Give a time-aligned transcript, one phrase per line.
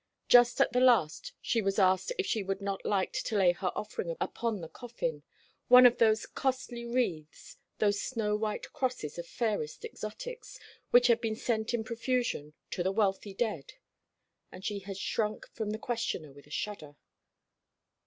[0.27, 3.71] Just at the last she was asked if she would not like to lay her
[3.75, 5.21] offering upon the coffin
[5.67, 10.59] one of those costly wreaths, those snow white crosses of fairest exotics,
[10.89, 13.73] which had been sent in profusion to the wealthy dead
[14.51, 16.95] and she had shrunk from the questioner with a shudder.